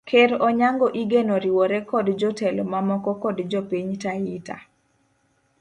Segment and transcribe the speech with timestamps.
[0.09, 4.57] Ker Onyango igeno riwore kod jotelo mamoko kod jopiny taita